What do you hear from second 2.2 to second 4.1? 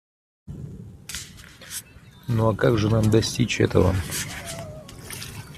Ну а как же нам достичь этого?